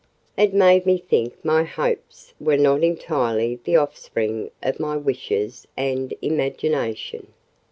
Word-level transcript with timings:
It 0.35 0.51
made 0.51 0.87
me 0.87 0.97
think 0.97 1.35
my 1.45 1.63
hopes 1.63 2.33
were 2.39 2.57
not 2.57 2.81
entirely 2.83 3.59
the 3.63 3.75
offspring 3.75 4.49
of 4.63 4.79
my 4.79 4.97
wishes 4.97 5.67
and 5.77 6.11
imagination. 6.23 7.33